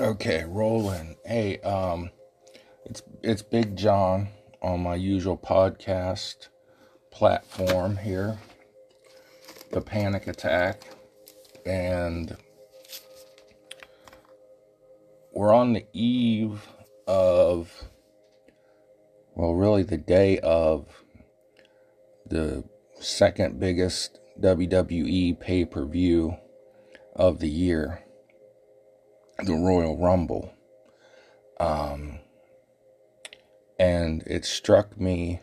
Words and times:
Okay, 0.00 0.44
rolling. 0.44 1.14
Hey, 1.24 1.58
um, 1.60 2.10
it's 2.84 3.00
it's 3.22 3.42
Big 3.42 3.76
John 3.76 4.26
on 4.60 4.80
my 4.80 4.96
usual 4.96 5.38
podcast 5.38 6.48
platform 7.12 7.98
here, 7.98 8.36
the 9.70 9.80
Panic 9.80 10.26
Attack, 10.26 10.82
and 11.64 12.36
we're 15.32 15.54
on 15.54 15.74
the 15.74 15.86
eve 15.92 16.66
of, 17.06 17.84
well, 19.36 19.54
really 19.54 19.84
the 19.84 19.96
day 19.96 20.40
of 20.40 21.04
the 22.26 22.64
second 22.98 23.60
biggest 23.60 24.18
WWE 24.40 25.38
pay 25.38 25.64
per 25.64 25.84
view 25.84 26.36
of 27.14 27.38
the 27.38 27.48
year 27.48 28.03
the 29.42 29.54
Royal 29.54 29.96
Rumble. 29.96 30.52
Um, 31.58 32.20
and 33.78 34.22
it 34.26 34.44
struck 34.44 34.98
me 35.00 35.40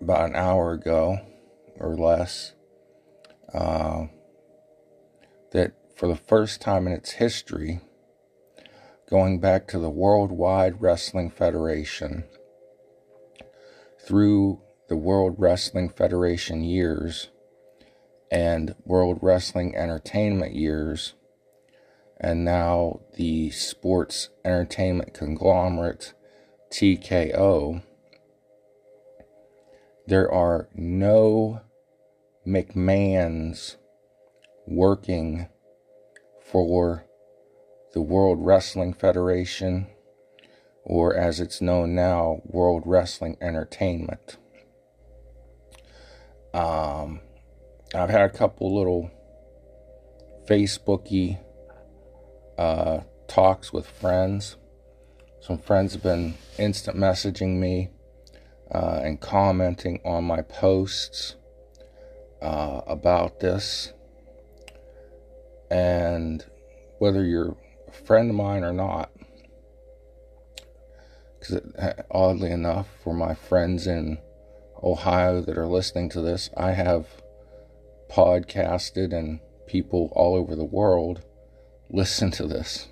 about 0.00 0.30
an 0.30 0.36
hour 0.36 0.72
ago 0.72 1.18
or 1.78 1.96
less 1.96 2.52
uh, 3.52 4.06
that 5.52 5.72
for 5.96 6.06
the 6.06 6.16
first 6.16 6.60
time 6.60 6.86
in 6.86 6.92
its 6.92 7.12
history, 7.12 7.80
going 9.08 9.40
back 9.40 9.66
to 9.68 9.78
the 9.78 9.90
Worldwide 9.90 10.80
Wrestling 10.80 11.30
Federation, 11.30 12.24
through 14.00 14.60
the 14.88 14.96
World 14.96 15.36
Wrestling 15.38 15.88
Federation 15.88 16.62
years 16.64 17.28
and 18.30 18.74
World 18.84 19.18
Wrestling 19.20 19.76
Entertainment 19.76 20.54
years, 20.54 21.14
and 22.20 22.44
now 22.44 23.00
the 23.16 23.50
sports 23.50 24.28
entertainment 24.44 25.14
conglomerate 25.14 26.12
TKO, 26.70 27.82
there 30.06 30.30
are 30.30 30.68
no 30.74 31.62
McMahons 32.46 33.76
working 34.66 35.48
for 36.44 37.04
the 37.94 38.02
World 38.02 38.38
Wrestling 38.44 38.92
Federation, 38.92 39.86
or 40.84 41.14
as 41.16 41.40
it's 41.40 41.62
known 41.62 41.94
now, 41.94 42.42
World 42.44 42.82
Wrestling 42.84 43.38
Entertainment. 43.40 44.36
Um, 46.52 47.20
I've 47.94 48.10
had 48.10 48.22
a 48.22 48.28
couple 48.28 48.76
little 48.76 49.10
Facebooky 50.46 51.38
uh, 52.60 53.00
talks 53.26 53.72
with 53.72 53.86
friends. 53.86 54.56
Some 55.40 55.56
friends 55.56 55.94
have 55.94 56.02
been 56.02 56.34
instant 56.58 56.94
messaging 56.94 57.58
me 57.58 57.88
uh, 58.70 59.00
and 59.02 59.18
commenting 59.18 59.98
on 60.04 60.24
my 60.24 60.42
posts 60.42 61.36
uh, 62.42 62.82
about 62.86 63.40
this. 63.40 63.94
And 65.70 66.44
whether 66.98 67.24
you're 67.24 67.56
a 67.88 67.92
friend 67.92 68.28
of 68.28 68.36
mine 68.36 68.62
or 68.62 68.74
not, 68.74 69.10
because 71.38 71.62
oddly 72.10 72.50
enough, 72.50 72.88
for 73.02 73.14
my 73.14 73.32
friends 73.32 73.86
in 73.86 74.18
Ohio 74.82 75.40
that 75.40 75.56
are 75.56 75.66
listening 75.66 76.10
to 76.10 76.20
this, 76.20 76.50
I 76.58 76.72
have 76.72 77.06
podcasted 78.10 79.14
and 79.14 79.40
people 79.66 80.12
all 80.14 80.34
over 80.34 80.54
the 80.54 80.64
world 80.64 81.22
listen 81.92 82.30
to 82.32 82.46
this. 82.46 82.88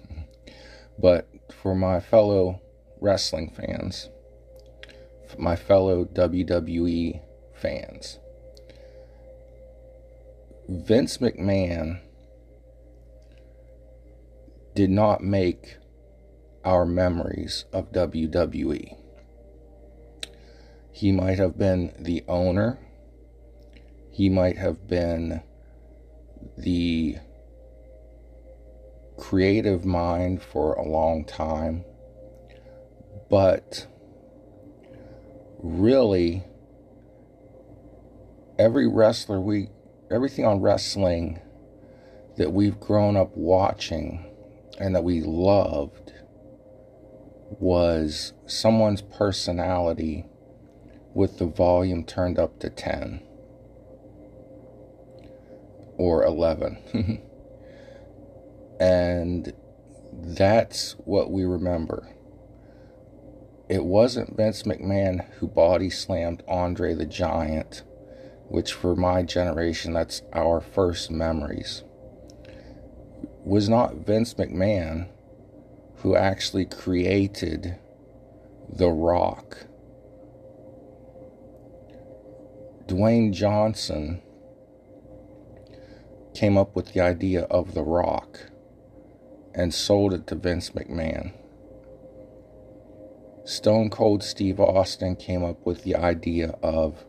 But 0.99 1.29
for 1.53 1.75
my 1.75 2.01
fellow 2.01 2.61
wrestling 3.01 3.51
fans, 3.51 4.09
my 5.39 5.57
fellow 5.57 6.05
WWE 6.05 7.21
fans, 7.55 8.19
Vince 10.69 11.19
McMahon 11.19 12.01
did 14.75 14.91
not 14.91 15.23
make 15.23 15.77
our 16.65 16.85
memories 16.85 17.65
of 17.73 17.93
WWE. 17.93 18.97
He 20.93 21.13
might 21.13 21.39
have 21.39 21.57
been 21.57 21.95
the 21.99 22.25
owner, 22.29 22.79
he 24.11 24.29
might 24.29 24.59
have 24.59 24.89
been 24.89 25.43
the 26.57 27.19
creative 29.29 29.85
mind 29.85 30.43
for 30.43 30.73
a 30.73 30.83
long 30.83 31.23
time, 31.23 31.85
but 33.29 33.87
really, 35.59 36.43
every 38.59 38.89
wrestler 38.89 39.39
we, 39.39 39.69
everything 40.11 40.47
on 40.47 40.63
wrestling 40.63 41.39
that 42.39 42.51
we've 42.55 42.81
grown 42.81 43.19
up 43.19 43.37
watching 43.37 44.25
and 44.81 44.95
that 44.95 45.05
we 45.05 45.21
loved 45.21 46.15
was 47.51 48.33
someone's 48.47 49.03
personality 49.03 50.25
with 51.13 51.37
the 51.37 51.45
volume 51.45 52.03
turned 52.03 52.39
up 52.39 52.59
to 52.59 52.71
10 52.71 53.21
or 55.99 56.25
11. 56.25 57.21
And 58.81 59.53
that's 60.13 60.93
what 61.05 61.31
we 61.31 61.45
remember. 61.45 62.09
It 63.69 63.85
wasn't 63.85 64.37
Vince 64.37 64.63
McMahon 64.63 65.29
who 65.35 65.49
body 65.49 65.91
slammed 65.91 66.43
Andre 66.49 66.95
the 66.95 67.07
Giant, 67.07 67.83
which 68.49 68.73
for 68.73 68.97
my 68.97 69.23
generation, 69.23 69.93
that's 69.93 70.23
our 70.33 70.61
first 70.61 71.11
memories. 71.11 71.83
It 72.45 73.45
was 73.45 73.69
not 73.69 74.07
Vince 74.07 74.35
McMahon 74.35 75.09
who 75.97 76.15
actually 76.15 76.65
created 76.65 77.77
The 78.73 78.91
Rock. 78.91 79.67
Dwayne 82.87 83.33
Johnson 83.33 84.23
came 86.35 86.57
up 86.57 86.75
with 86.75 86.95
the 86.95 87.01
idea 87.01 87.43
of 87.43 87.75
The 87.75 87.83
Rock 87.83 88.51
and 89.55 89.73
sold 89.73 90.13
it 90.13 90.27
to 90.27 90.35
Vince 90.35 90.71
McMahon. 90.71 91.33
Stone 93.45 93.91
Cold 93.91 94.23
Steve 94.23 94.61
Austin 94.61 95.17
came 95.17 95.43
up 95.43 95.65
with 95.65 95.83
the 95.83 95.97
idea 95.97 96.55
of 96.63 97.05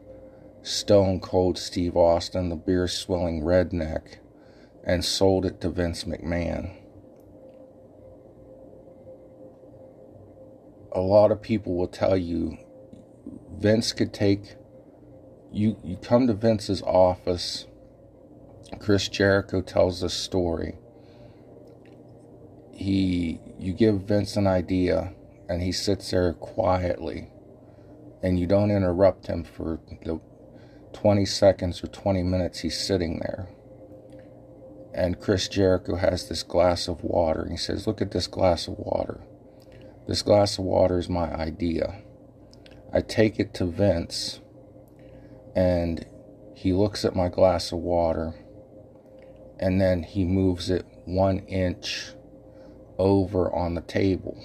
Stone 0.62 1.20
Cold 1.20 1.58
Steve 1.58 1.98
Austin, 1.98 2.50
the 2.50 2.56
beer 2.56 2.88
swilling 2.88 3.42
redneck, 3.42 4.20
and 4.84 5.04
sold 5.04 5.46
it 5.46 5.60
to 5.62 5.70
Vince 5.70 6.06
McMahon. 6.06 6.76
A 10.92 11.02
lot 11.02 11.32
of 11.32 11.42
people 11.42 11.76
will 11.76 11.88
tell 11.88 12.18
you 12.18 12.58
Vince 13.58 13.94
could 13.94 14.14
take 14.14 14.56
you 15.52 15.78
you 15.84 15.98
come 15.98 16.28
to 16.28 16.34
Vince's 16.34 16.82
office. 16.84 17.66
Chris 18.80 19.10
Jericho 19.10 19.62
tells 19.62 20.02
the 20.02 20.10
story 20.10 20.76
he 22.80 23.42
you 23.58 23.74
give 23.74 24.02
Vince 24.04 24.38
an 24.38 24.48
idea 24.48 25.14
and 25.50 25.62
he 25.62 25.72
sits 25.72 26.12
there 26.12 26.32
quietly 26.34 27.28
and 28.24 28.40
you 28.40 28.48
don't 28.48 28.72
interrupt 28.72 29.28
him 29.28 29.44
for 29.44 29.82
the 30.04 30.22
20 30.94 31.26
seconds 31.26 31.84
or 31.84 31.88
20 31.88 32.24
minutes 32.24 32.60
he's 32.60 32.80
sitting 32.80 33.20
there. 33.20 33.50
And 34.94 35.20
Chris 35.20 35.48
Jericho 35.48 35.96
has 35.96 36.28
this 36.28 36.42
glass 36.42 36.88
of 36.88 37.04
water 37.04 37.42
and 37.42 37.52
he 37.52 37.58
says, 37.58 37.86
Look 37.86 38.02
at 38.02 38.12
this 38.12 38.28
glass 38.28 38.68
of 38.68 38.76
water. 38.78 39.22
This 40.08 40.22
glass 40.22 40.58
of 40.58 40.64
water 40.64 40.98
is 40.98 41.10
my 41.10 41.34
idea. 41.34 42.02
I 42.94 43.02
take 43.02 43.40
it 43.40 43.54
to 43.56 43.66
Vince 43.66 44.40
and 45.56 46.06
he 46.56 46.74
looks 46.74 47.04
at 47.04 47.16
my 47.16 47.28
glass 47.28 47.72
of 47.72 47.80
water 47.80 48.34
and 49.60 49.82
then 49.82 50.04
he 50.04 50.24
moves 50.24 50.70
it 50.70 50.86
one 51.06 51.40
inch 51.40 52.14
over 53.00 53.52
on 53.56 53.74
the 53.74 53.82
table. 53.82 54.38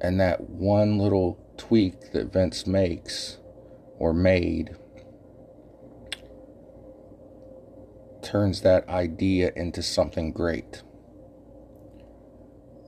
And 0.00 0.20
that 0.20 0.50
one 0.50 0.98
little 0.98 1.38
tweak 1.56 2.12
that 2.12 2.32
Vince 2.32 2.66
makes 2.66 3.38
or 3.98 4.12
made 4.12 4.76
turns 8.22 8.62
that 8.62 8.88
idea 8.88 9.52
into 9.56 9.82
something 9.82 10.32
great. 10.32 10.82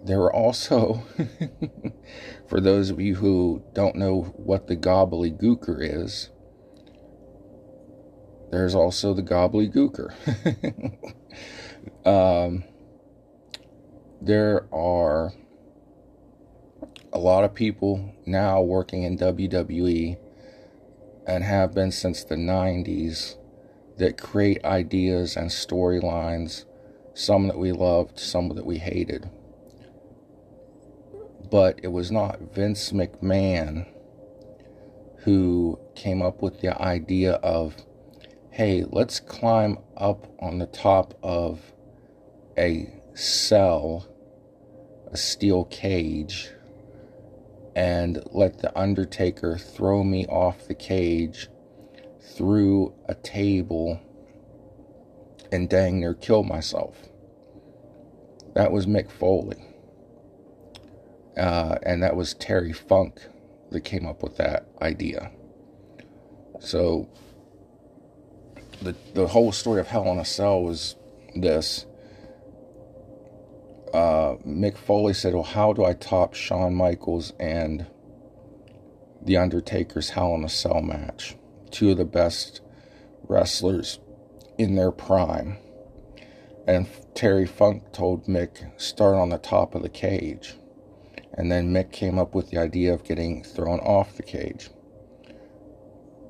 There 0.04 0.20
are 0.22 0.32
also, 0.32 1.04
for 2.48 2.60
those 2.60 2.90
of 2.90 3.00
you 3.00 3.16
who 3.16 3.62
don't 3.72 3.96
know 3.96 4.32
what 4.36 4.66
the 4.66 4.76
gobbledygooker 4.76 5.78
is, 5.80 6.30
there's 8.50 8.74
also 8.74 9.14
the 9.14 9.22
gobbledygooker. 9.22 10.12
um, 12.06 12.64
there 14.24 14.66
are 14.72 15.32
a 17.12 17.18
lot 17.18 17.42
of 17.42 17.52
people 17.52 18.14
now 18.24 18.62
working 18.62 19.02
in 19.02 19.18
WWE 19.18 20.16
and 21.26 21.42
have 21.42 21.74
been 21.74 21.90
since 21.90 22.22
the 22.22 22.36
90s 22.36 23.36
that 23.98 24.16
create 24.16 24.64
ideas 24.64 25.36
and 25.36 25.50
storylines, 25.50 26.66
some 27.14 27.48
that 27.48 27.58
we 27.58 27.72
loved, 27.72 28.20
some 28.20 28.50
that 28.50 28.64
we 28.64 28.78
hated. 28.78 29.28
But 31.50 31.80
it 31.82 31.88
was 31.88 32.12
not 32.12 32.54
Vince 32.54 32.92
McMahon 32.92 33.88
who 35.24 35.80
came 35.96 36.22
up 36.22 36.42
with 36.42 36.60
the 36.60 36.80
idea 36.80 37.32
of, 37.34 37.74
hey, 38.50 38.84
let's 38.88 39.18
climb 39.18 39.78
up 39.96 40.28
on 40.38 40.58
the 40.58 40.66
top 40.66 41.18
of 41.24 41.72
a 42.56 42.88
cell, 43.14 44.06
a 45.12 45.16
steel 45.16 45.64
cage, 45.66 46.50
and 47.76 48.22
let 48.32 48.58
the 48.58 48.76
Undertaker 48.78 49.58
throw 49.58 50.02
me 50.02 50.26
off 50.26 50.66
the 50.66 50.74
cage 50.74 51.48
through 52.20 52.94
a 53.08 53.14
table 53.14 54.00
and 55.50 55.68
dang 55.68 56.00
near 56.00 56.14
kill 56.14 56.42
myself. 56.42 56.96
That 58.54 58.72
was 58.72 58.86
Mick 58.86 59.10
Foley. 59.10 59.62
Uh, 61.36 61.78
and 61.82 62.02
that 62.02 62.16
was 62.16 62.34
Terry 62.34 62.72
Funk 62.72 63.20
that 63.70 63.80
came 63.82 64.06
up 64.06 64.22
with 64.22 64.36
that 64.36 64.66
idea. 64.80 65.30
So 66.60 67.08
the 68.82 68.94
the 69.14 69.26
whole 69.28 69.52
story 69.52 69.80
of 69.80 69.88
Hell 69.88 70.10
in 70.12 70.18
a 70.18 70.24
Cell 70.24 70.62
was 70.62 70.96
this. 71.34 71.86
Uh, 73.92 74.36
Mick 74.46 74.76
Foley 74.76 75.12
said, 75.12 75.34
"Well, 75.34 75.42
how 75.42 75.72
do 75.72 75.84
I 75.84 75.92
top 75.92 76.34
Shawn 76.34 76.74
Michaels 76.74 77.34
and 77.38 77.86
the 79.20 79.36
Undertaker's 79.36 80.10
Hell 80.10 80.34
in 80.34 80.44
a 80.44 80.48
Cell 80.48 80.80
match? 80.80 81.36
Two 81.70 81.90
of 81.90 81.98
the 81.98 82.04
best 82.04 82.60
wrestlers 83.28 83.98
in 84.56 84.74
their 84.76 84.90
prime." 84.90 85.58
And 86.66 86.86
Terry 87.14 87.46
Funk 87.46 87.92
told 87.92 88.26
Mick, 88.26 88.70
"Start 88.80 89.16
on 89.16 89.28
the 89.28 89.38
top 89.38 89.74
of 89.74 89.82
the 89.82 89.88
cage." 89.88 90.56
And 91.34 91.50
then 91.50 91.72
Mick 91.72 91.92
came 91.92 92.18
up 92.18 92.34
with 92.34 92.50
the 92.50 92.58
idea 92.58 92.94
of 92.94 93.04
getting 93.04 93.42
thrown 93.42 93.80
off 93.80 94.16
the 94.16 94.22
cage. 94.22 94.70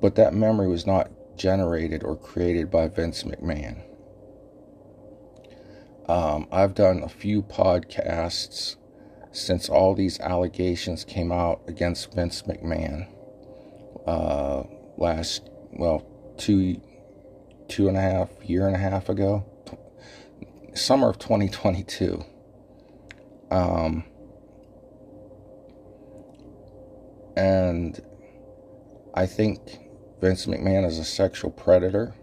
But 0.01 0.15
that 0.15 0.33
memory 0.33 0.67
was 0.67 0.85
not 0.85 1.11
generated 1.37 2.03
or 2.03 2.15
created 2.15 2.69
by 2.69 2.87
Vince 2.87 3.23
McMahon. 3.23 3.83
Um, 6.07 6.47
I've 6.51 6.73
done 6.73 7.01
a 7.03 7.09
few 7.09 7.41
podcasts 7.41 8.75
since 9.31 9.69
all 9.69 9.95
these 9.95 10.19
allegations 10.19 11.05
came 11.05 11.31
out 11.31 11.61
against 11.67 12.13
Vince 12.13 12.43
McMahon 12.43 13.07
uh, 14.05 14.63
last, 14.97 15.49
well, 15.71 16.05
two, 16.37 16.81
two 17.67 17.87
and 17.87 17.97
a 17.97 18.01
half, 18.01 18.29
year 18.43 18.67
and 18.67 18.75
a 18.75 18.79
half 18.79 19.09
ago, 19.09 19.45
summer 20.73 21.09
of 21.09 21.19
2022. 21.19 22.23
Um, 23.49 24.03
and 27.37 27.99
I 29.13 29.25
think 29.25 29.79
Vince 30.19 30.45
McMahon 30.47 30.85
is 30.85 30.99
a 30.99 31.05
sexual 31.05 31.51
predator. 31.51 32.13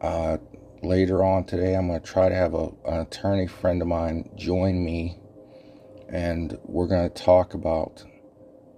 Uh, 0.00 0.38
later 0.84 1.24
on 1.24 1.44
today, 1.44 1.74
I'm 1.74 1.88
going 1.88 2.00
to 2.00 2.06
try 2.06 2.28
to 2.28 2.34
have 2.34 2.54
a, 2.54 2.68
an 2.86 3.00
attorney 3.00 3.46
friend 3.46 3.80
of 3.82 3.88
mine 3.88 4.30
join 4.36 4.84
me, 4.84 5.18
and 6.08 6.58
we're 6.64 6.86
going 6.86 7.08
to 7.08 7.22
talk 7.22 7.54
about 7.54 8.04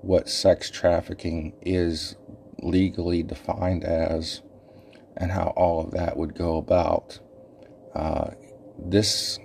what 0.02 0.28
sex 0.28 0.70
trafficking 0.70 1.52
is 1.62 2.16
legally 2.60 3.22
defined 3.22 3.84
as 3.84 4.42
and 5.16 5.32
how 5.32 5.52
all 5.56 5.84
of 5.84 5.90
that 5.92 6.16
would 6.16 6.34
go 6.34 6.56
about. 6.56 7.18
Uh, 7.94 8.30
this 8.78 9.38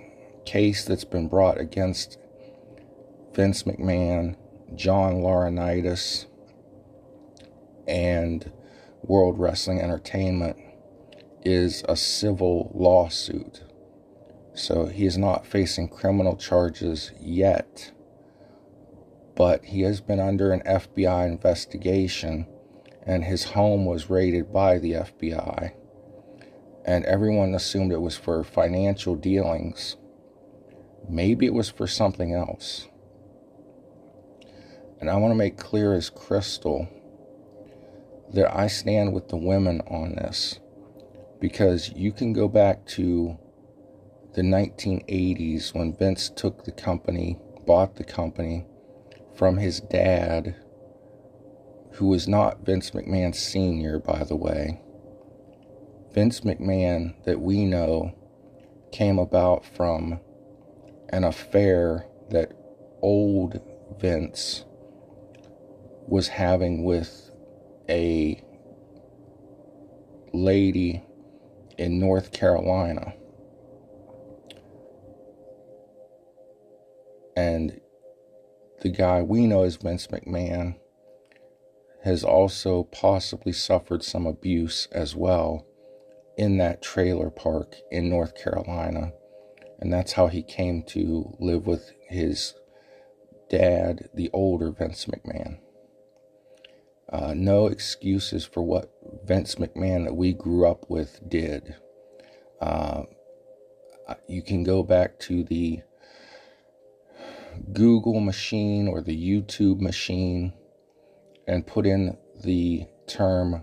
case 0.44 0.84
that's 0.84 1.04
been 1.04 1.28
brought 1.28 1.58
against 1.58 2.18
Vince 3.34 3.62
McMahon, 3.64 4.36
John 4.74 5.14
Laurinaitis, 5.14 6.26
and 7.88 8.52
World 9.02 9.38
Wrestling 9.38 9.80
Entertainment 9.80 10.56
is 11.44 11.84
a 11.88 11.96
civil 11.96 12.70
lawsuit. 12.74 13.62
So 14.54 14.86
he 14.86 15.06
is 15.06 15.16
not 15.16 15.46
facing 15.46 15.88
criminal 15.88 16.36
charges 16.36 17.12
yet, 17.20 17.92
but 19.34 19.64
he 19.64 19.82
has 19.82 20.00
been 20.00 20.20
under 20.20 20.52
an 20.52 20.62
FBI 20.66 21.26
investigation 21.26 22.46
and 23.04 23.24
his 23.24 23.44
home 23.44 23.84
was 23.84 24.10
raided 24.10 24.52
by 24.52 24.78
the 24.78 24.92
FBI. 24.92 25.72
And 26.84 27.04
everyone 27.04 27.54
assumed 27.54 27.92
it 27.92 28.00
was 28.00 28.16
for 28.16 28.44
financial 28.44 29.16
dealings. 29.16 29.96
Maybe 31.08 31.46
it 31.46 31.54
was 31.54 31.70
for 31.70 31.86
something 31.86 32.34
else. 32.34 32.88
And 35.00 35.10
I 35.10 35.16
want 35.16 35.32
to 35.32 35.36
make 35.36 35.56
clear 35.56 35.94
as 35.94 36.10
crystal 36.10 36.88
that 38.32 38.54
I 38.54 38.68
stand 38.68 39.12
with 39.12 39.28
the 39.28 39.36
women 39.36 39.80
on 39.88 40.14
this 40.14 40.60
because 41.42 41.92
you 41.96 42.12
can 42.12 42.32
go 42.32 42.46
back 42.46 42.86
to 42.86 43.36
the 44.34 44.42
1980s 44.42 45.74
when 45.74 45.92
Vince 45.92 46.30
took 46.30 46.62
the 46.62 46.70
company, 46.70 47.36
bought 47.66 47.96
the 47.96 48.04
company 48.04 48.64
from 49.34 49.56
his 49.56 49.80
dad, 49.80 50.54
who 51.94 52.06
was 52.06 52.28
not 52.28 52.64
Vince 52.64 52.92
McMahon 52.92 53.34
Sr., 53.34 53.98
by 53.98 54.22
the 54.22 54.36
way. 54.36 54.80
Vince 56.12 56.42
McMahon, 56.42 57.12
that 57.24 57.40
we 57.40 57.64
know, 57.64 58.12
came 58.92 59.18
about 59.18 59.66
from 59.66 60.20
an 61.08 61.24
affair 61.24 62.06
that 62.30 62.52
old 63.02 63.60
Vince 63.98 64.64
was 66.06 66.28
having 66.28 66.84
with 66.84 67.32
a 67.88 68.40
lady 70.32 71.02
in 71.82 71.98
North 71.98 72.30
Carolina. 72.30 73.12
And 77.36 77.80
the 78.82 78.88
guy 78.88 79.22
we 79.22 79.48
know 79.48 79.64
as 79.64 79.76
Vince 79.76 80.06
McMahon 80.06 80.76
has 82.04 82.22
also 82.22 82.84
possibly 82.84 83.52
suffered 83.52 84.04
some 84.04 84.26
abuse 84.26 84.86
as 84.92 85.16
well 85.16 85.66
in 86.36 86.58
that 86.58 86.82
trailer 86.82 87.30
park 87.30 87.74
in 87.90 88.08
North 88.08 88.36
Carolina. 88.40 89.12
And 89.80 89.92
that's 89.92 90.12
how 90.12 90.28
he 90.28 90.42
came 90.44 90.84
to 90.88 91.36
live 91.40 91.66
with 91.66 91.92
his 92.08 92.54
dad, 93.50 94.08
the 94.14 94.30
older 94.32 94.70
Vince 94.70 95.06
McMahon. 95.06 95.58
Uh, 97.12 97.34
no 97.36 97.66
excuses 97.66 98.46
for 98.46 98.62
what 98.62 98.90
Vince 99.24 99.56
McMahon 99.56 100.04
that 100.04 100.14
we 100.14 100.32
grew 100.32 100.66
up 100.66 100.88
with 100.88 101.20
did. 101.28 101.76
Uh, 102.58 103.02
you 104.26 104.42
can 104.42 104.64
go 104.64 104.82
back 104.82 105.18
to 105.20 105.44
the 105.44 105.82
Google 107.72 108.20
machine 108.20 108.88
or 108.88 109.02
the 109.02 109.16
YouTube 109.16 109.78
machine 109.78 110.54
and 111.46 111.66
put 111.66 111.86
in 111.86 112.16
the 112.42 112.86
term 113.06 113.62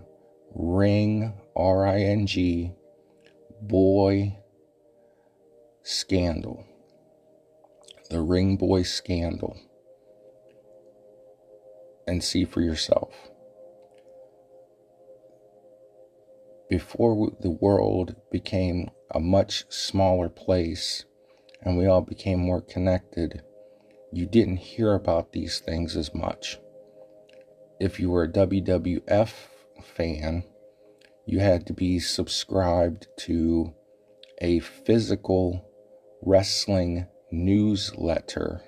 ring, 0.54 1.32
R 1.56 1.88
I 1.88 2.02
N 2.02 2.26
G, 2.28 2.72
boy 3.60 4.38
scandal. 5.82 6.64
The 8.10 8.20
ring 8.20 8.56
boy 8.56 8.82
scandal. 8.82 9.58
And 12.06 12.22
see 12.22 12.44
for 12.44 12.60
yourself. 12.60 13.29
Before 16.70 17.32
the 17.40 17.50
world 17.50 18.14
became 18.30 18.88
a 19.10 19.18
much 19.18 19.64
smaller 19.68 20.28
place 20.28 21.04
and 21.62 21.76
we 21.76 21.84
all 21.84 22.00
became 22.00 22.38
more 22.38 22.60
connected, 22.62 23.42
you 24.12 24.24
didn't 24.24 24.56
hear 24.56 24.94
about 24.94 25.32
these 25.32 25.58
things 25.58 25.96
as 25.96 26.14
much. 26.14 26.58
If 27.80 27.98
you 27.98 28.08
were 28.08 28.22
a 28.22 28.32
WWF 28.32 29.32
fan, 29.82 30.44
you 31.26 31.40
had 31.40 31.66
to 31.66 31.72
be 31.72 31.98
subscribed 31.98 33.08
to 33.18 33.74
a 34.40 34.60
physical 34.60 35.68
wrestling 36.22 37.06
newsletter 37.32 38.62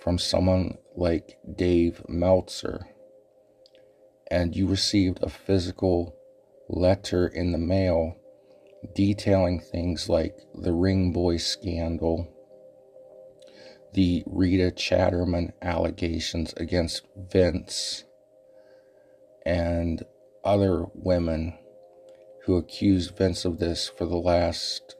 from 0.00 0.18
someone 0.18 0.76
like 0.94 1.38
Dave 1.56 2.02
Meltzer, 2.08 2.86
and 4.30 4.54
you 4.54 4.66
received 4.66 5.22
a 5.22 5.28
physical 5.28 6.16
letter 6.72 7.26
in 7.26 7.52
the 7.52 7.58
mail 7.58 8.16
detailing 8.94 9.60
things 9.60 10.08
like 10.08 10.36
the 10.54 10.72
Ring 10.72 11.12
Boy 11.12 11.36
scandal, 11.36 12.28
the 13.92 14.24
Rita 14.26 14.72
Chatterman 14.72 15.52
allegations 15.62 16.52
against 16.56 17.06
Vince, 17.16 18.04
and 19.46 20.04
other 20.44 20.86
women 20.94 21.54
who 22.44 22.56
accused 22.56 23.16
Vince 23.16 23.44
of 23.44 23.58
this 23.58 23.88
for 23.88 24.06
the 24.06 24.16
last, 24.16 24.96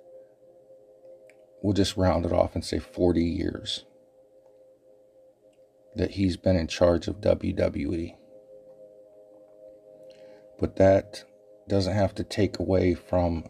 we'll 1.62 1.73
just 1.73 1.97
round 1.97 2.25
it 2.25 2.33
off 2.33 2.55
and 2.55 2.64
say 2.64 2.79
40 2.79 3.25
years 3.25 3.85
that 5.97 6.12
he's 6.12 6.37
been 6.37 6.57
in 6.57 6.69
charge 6.69 7.09
of 7.09 7.21
WWE. 7.21 8.14
But 10.59 10.76
that 10.76 11.25
doesn't 11.73 11.95
have 11.95 12.14
to 12.14 12.23
take 12.23 12.59
away 12.59 12.93
from 12.93 13.47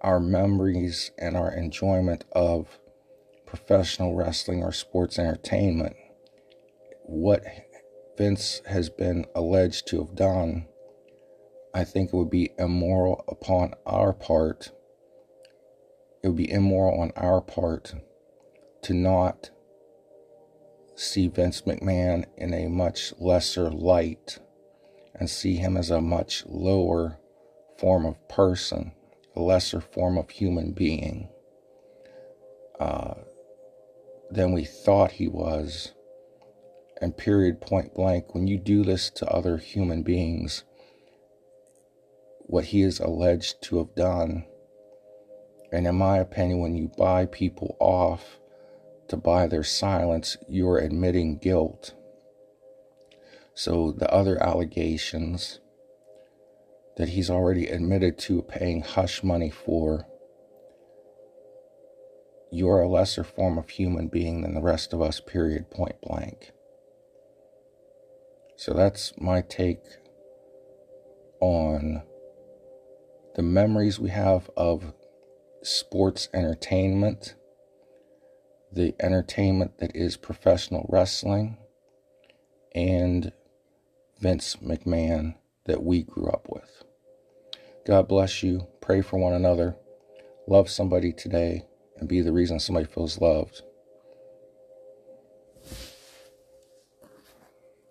our 0.00 0.18
memories 0.18 1.12
and 1.16 1.36
our 1.36 1.52
enjoyment 1.52 2.24
of 2.32 2.80
professional 3.46 4.16
wrestling 4.16 4.64
or 4.64 4.72
sports 4.72 5.16
entertainment. 5.16 5.94
What 7.04 7.44
Vince 8.18 8.62
has 8.66 8.90
been 8.90 9.26
alleged 9.32 9.86
to 9.86 10.00
have 10.00 10.16
done, 10.16 10.66
I 11.72 11.84
think 11.84 12.12
it 12.12 12.16
would 12.16 12.30
be 12.30 12.50
immoral 12.58 13.24
upon 13.28 13.74
our 13.86 14.12
part. 14.12 14.72
It 16.24 16.28
would 16.28 16.36
be 16.36 16.50
immoral 16.50 17.00
on 17.00 17.12
our 17.14 17.40
part 17.40 17.94
to 18.82 18.92
not 18.92 19.50
see 20.96 21.28
Vince 21.28 21.62
McMahon 21.62 22.24
in 22.36 22.52
a 22.52 22.66
much 22.66 23.14
lesser 23.20 23.70
light 23.70 24.40
and 25.14 25.30
see 25.30 25.54
him 25.54 25.76
as 25.76 25.92
a 25.92 26.00
much 26.00 26.42
lower 26.46 27.20
form 27.78 28.06
of 28.06 28.28
person, 28.28 28.92
a 29.34 29.40
lesser 29.40 29.80
form 29.80 30.16
of 30.18 30.30
human 30.30 30.72
being 30.72 31.28
uh, 32.80 33.14
than 34.30 34.52
we 34.52 34.64
thought 34.64 35.12
he 35.12 35.28
was. 35.28 35.92
And 37.00 37.16
period, 37.16 37.60
point 37.60 37.94
blank, 37.94 38.34
when 38.34 38.46
you 38.46 38.58
do 38.58 38.82
this 38.82 39.10
to 39.10 39.26
other 39.26 39.58
human 39.58 40.02
beings, 40.02 40.64
what 42.40 42.66
he 42.66 42.82
is 42.82 43.00
alleged 43.00 43.60
to 43.64 43.78
have 43.78 43.94
done, 43.94 44.46
and 45.72 45.86
in 45.86 45.96
my 45.96 46.18
opinion, 46.18 46.60
when 46.60 46.74
you 46.76 46.90
buy 46.96 47.26
people 47.26 47.76
off 47.80 48.38
to 49.08 49.16
buy 49.16 49.46
their 49.46 49.64
silence, 49.64 50.36
you're 50.48 50.78
admitting 50.78 51.38
guilt. 51.38 51.94
So 53.54 53.92
the 53.92 54.10
other 54.12 54.42
allegations 54.42 55.60
that 56.96 57.10
he's 57.10 57.30
already 57.30 57.66
admitted 57.66 58.18
to 58.18 58.42
paying 58.42 58.82
hush 58.82 59.22
money 59.22 59.50
for, 59.50 60.06
you're 62.50 62.80
a 62.80 62.88
lesser 62.88 63.24
form 63.24 63.58
of 63.58 63.68
human 63.68 64.08
being 64.08 64.42
than 64.42 64.54
the 64.54 64.62
rest 64.62 64.92
of 64.92 65.02
us, 65.02 65.20
period, 65.20 65.70
point 65.70 66.00
blank. 66.00 66.52
So 68.56 68.72
that's 68.72 69.12
my 69.18 69.42
take 69.42 69.82
on 71.40 72.02
the 73.34 73.42
memories 73.42 73.98
we 73.98 74.10
have 74.10 74.48
of 74.56 74.94
sports 75.62 76.28
entertainment 76.32 77.34
the 78.76 78.94
entertainment 79.00 79.78
that 79.78 79.94
is 79.96 80.16
professional 80.16 80.86
wrestling 80.90 81.56
and 82.74 83.32
Vince 84.20 84.56
McMahon 84.56 85.34
that 85.64 85.82
we 85.82 86.02
grew 86.02 86.28
up 86.28 86.46
with. 86.48 86.84
God 87.86 88.08
bless 88.08 88.42
you. 88.42 88.66
Pray 88.80 89.00
for 89.00 89.16
one 89.16 89.32
another. 89.32 89.76
Love 90.48 90.68
somebody 90.68 91.12
today 91.12 91.64
and 91.98 92.08
be 92.08 92.20
the 92.20 92.32
reason 92.32 92.58
somebody 92.58 92.84
feels 92.84 93.20
loved. 93.20 93.62